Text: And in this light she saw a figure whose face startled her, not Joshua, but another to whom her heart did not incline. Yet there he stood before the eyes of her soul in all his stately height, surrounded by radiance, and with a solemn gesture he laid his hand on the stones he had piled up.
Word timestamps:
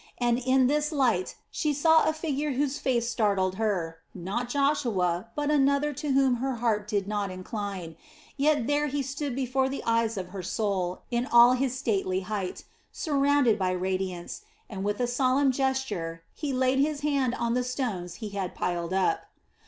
And 0.17 0.39
in 0.39 0.65
this 0.65 0.91
light 0.91 1.35
she 1.51 1.75
saw 1.75 2.09
a 2.09 2.13
figure 2.13 2.53
whose 2.53 2.79
face 2.79 3.07
startled 3.07 3.57
her, 3.57 3.99
not 4.15 4.49
Joshua, 4.49 5.27
but 5.35 5.51
another 5.51 5.93
to 5.93 6.13
whom 6.13 6.37
her 6.37 6.55
heart 6.55 6.87
did 6.87 7.07
not 7.07 7.29
incline. 7.29 7.95
Yet 8.35 8.65
there 8.65 8.87
he 8.87 9.03
stood 9.03 9.35
before 9.35 9.69
the 9.69 9.83
eyes 9.85 10.17
of 10.17 10.29
her 10.29 10.41
soul 10.41 11.03
in 11.11 11.27
all 11.27 11.53
his 11.53 11.77
stately 11.77 12.21
height, 12.21 12.63
surrounded 12.91 13.59
by 13.59 13.69
radiance, 13.73 14.41
and 14.67 14.83
with 14.83 14.99
a 14.99 15.05
solemn 15.05 15.51
gesture 15.51 16.23
he 16.33 16.51
laid 16.51 16.79
his 16.79 17.01
hand 17.01 17.35
on 17.35 17.53
the 17.53 17.63
stones 17.63 18.15
he 18.15 18.29
had 18.29 18.55
piled 18.55 18.93
up. 18.93 19.27